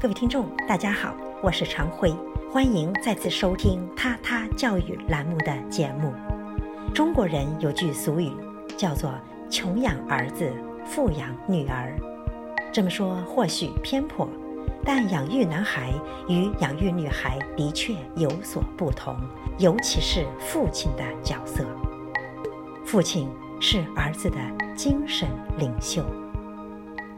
[0.00, 2.14] 各位听众，大家好，我是常辉，
[2.52, 6.14] 欢迎再次收听《他他教育》栏目的节目。
[6.94, 8.30] 中国人有句俗语，
[8.76, 9.12] 叫做
[9.50, 10.52] “穷养儿子，
[10.84, 11.98] 富养女儿”。
[12.70, 14.28] 这么说或许偏颇，
[14.84, 15.92] 但养育男孩
[16.28, 19.16] 与养育女孩的确有所不同，
[19.58, 21.64] 尤其是父亲的角色。
[22.84, 23.28] 父亲
[23.58, 24.36] 是儿子的
[24.76, 25.28] 精神
[25.58, 26.04] 领袖。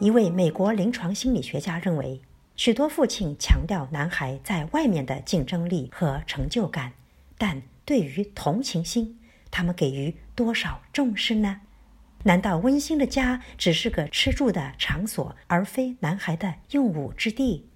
[0.00, 2.20] 一位美国临床心理学家认为。
[2.56, 6.92] 许多父亲强调男孩在外面的竞争力和成就感，
[7.36, 9.18] 但对于同情心，
[9.50, 11.62] 他们给予多少重视呢？
[12.22, 17.68] 难道温馨的家只是个吃住的场所，而非男孩的用武之地？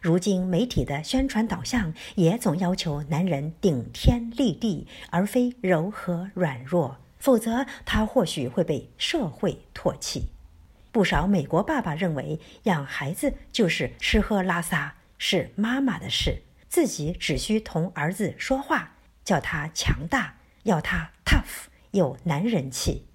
[0.00, 10.28] 如今媒体的宣传导向也总要求男人顶天立地，而非柔和软弱，否则他或许会被社会唾弃。
[10.92, 23.06] 不少美国爸爸认为，养孩子就是吃喝拉撒，是妈妈的事，自己只需同儿子说话，叫他强大，要他 tough，有男人气。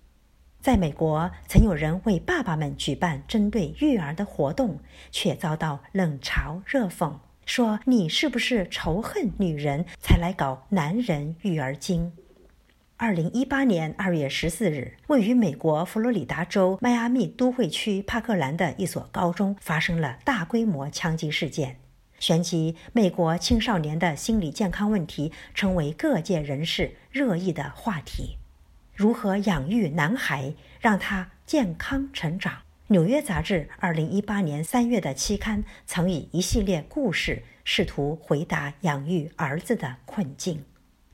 [0.62, 4.80] 在美国，曾有人为爸爸们举办针对育儿的活动，
[5.12, 12.12] 却遭到冷嘲热讽，说你是不是仇恨女人才来搞男人育儿经？
[12.98, 21.76] 二零一八年二月十四日，位于美国佛罗里达州迈阿密都会区帕克兰的一所高中发生了大规模枪击事件，
[22.20, 28.38] 旋即美国青少年的心理健康问题成为各界人士热议的话题。
[28.94, 32.60] 如何养育男孩，让他健康成长？
[32.88, 40.64] 纽约杂志二零一八年三月的期刊曾以一系列故事试图回答养育儿子的困境。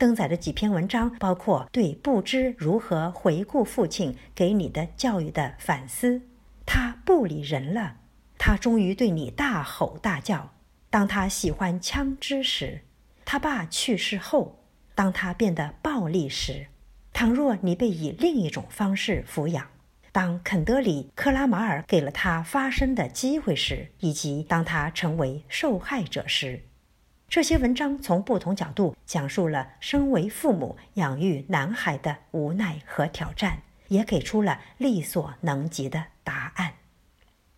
[0.02, 6.20] 登载的几篇文章，包括对不知如何回顾父亲给你的教育的反思。
[6.66, 7.98] 他不理人了，
[8.36, 10.54] 他终于对你大吼大叫。
[10.90, 12.80] 当他喜欢枪支时，
[13.24, 14.58] 他爸去世后，
[14.96, 16.66] 当他变得暴力时，
[17.12, 19.68] 倘若你被以另一种方式抚养，
[20.10, 26.64] 当肯德里·克拉马尔给了他发声的机会时，以及当他成为受害者时。
[27.32, 36.74] 这些文章从不同角度讲述了身为父母养育男孩的无奈和挑战，也给出了力所能及的答案。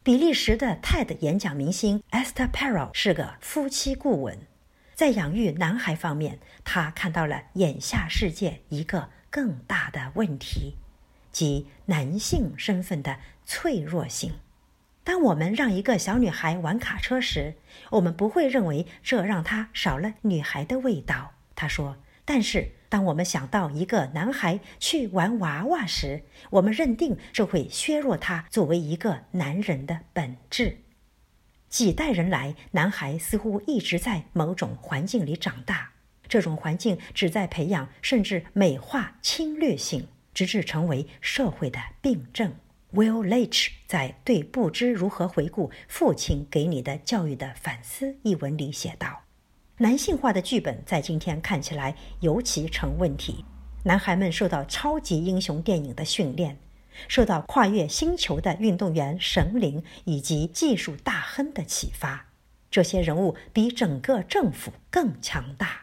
[0.05, 4.39] 比利时的 TED 演讲明星 Esther Perel 是个夫妻顾问，
[4.95, 10.77] 在养育男孩方面，他看到了眼下世界一个更大的问题，
[11.33, 14.35] 即男性身份的脆弱性。
[15.05, 17.55] 当我们让一个小女孩玩卡车时，
[17.91, 21.35] 我们不会认为这让她少了女孩的味道。
[21.55, 30.79] 他说：“但是当我们想到一个男孩去玩娃娃时，我们认定这会削弱他作为一个男人的本质。”
[31.69, 35.93] 几代人来，男孩似乎一直在某种环境里长大，
[36.27, 42.55] 这种环境旨在培养甚至美化侵略性，直至成为社会的病症。
[42.95, 49.23] Will Leach 在《对不知如何回顾父亲给你的教育的反思》一文里写道
[49.79, 53.45] ：“男性化的剧本在今天看起来尤其成问题。
[53.83, 56.57] 男孩们受到超级英雄电影的训练，
[57.09, 62.27] 受到跨越星球的运动员、神灵以及技术大亨的启发。
[62.71, 65.81] 这些人物比整个政府更强大。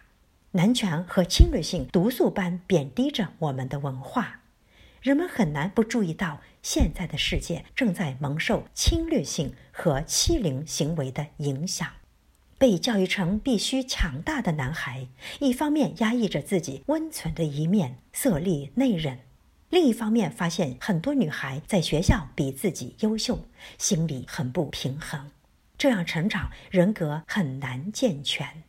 [0.52, 4.38] 男权和侵略性毒素般贬低着我们的文化。”
[5.02, 11.88] 人们很难不注意到，现在的世界正在蒙受侵略性和欺凌行为的影响。
[12.60, 15.08] 被教育成必须强大的男孩，
[15.40, 19.18] 一方面压抑着自己温存的一面，色厉内荏；
[19.72, 23.40] 另一方面发现很多女孩在学校比自己优秀，
[23.80, 25.32] 心里很不平衡。
[25.80, 28.62] 这样成长，人格很难健全。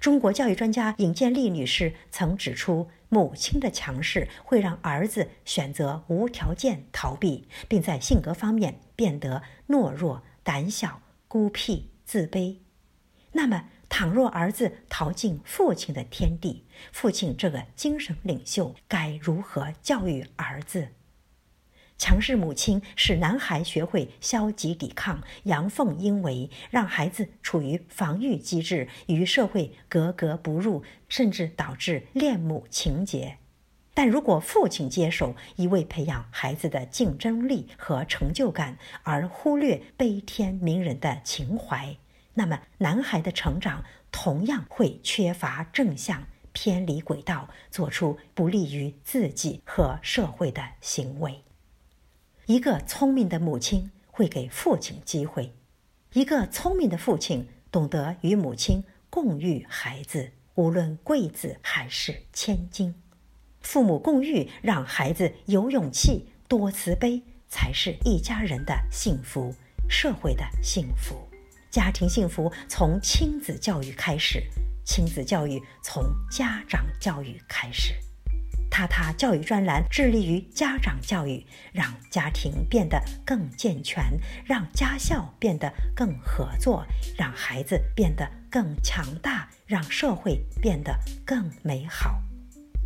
[0.00, 12.58] 中国教育专家尹建莉女士曾指出，母亲的强势会让儿子选择无条件逃避，并在性格方面变得懦弱、胆小、孤僻、自卑。
[13.32, 20.88] 那么，倘若儿子逃进父亲的天地，父亲这个精神领袖该如何教育儿子？
[21.98, 33.38] 强势母亲使男孩学会消极抵抗、阳奉阴违，让孩子处于防御机制，与社会格格不入，甚至导致恋母情节。
[33.94, 41.96] 但如果父亲接手，一味培养孩子的竞争力和成就感，而忽略悲天悯人的情怀，
[42.34, 51.42] 那么男孩的成长同样会缺乏正向、偏离轨道，做出不利于自己和社会的行为。
[52.48, 55.52] 一个聪明的母亲会给父亲机会，
[56.14, 62.94] 一个聪明的父亲懂得与母亲共育孩子，无论贵子还是千金。
[63.60, 69.54] 父母共育，让孩子有勇气、多慈悲，才是一家人的幸福，
[69.86, 71.16] 社会的幸福。
[71.70, 74.42] 家庭幸福从亲子教育开始，
[74.86, 77.92] 亲子教育从家长教育开始。
[78.78, 84.04] 踏踏教育专栏致力于家长教育，让家庭变得更健全，
[84.44, 86.86] 让家校变得更合作，
[87.16, 90.96] 让孩子变得更强大，让社会变得
[91.26, 92.22] 更美好。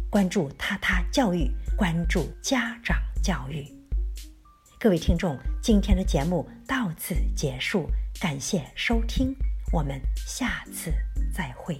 [0.09, 3.71] 关注踏踏教育，关注家长教育。
[4.81, 7.87] 各位听众，今天的节目到此结束，
[8.19, 9.37] 感谢收听，
[9.71, 10.91] 我们下次
[11.35, 11.79] 再会。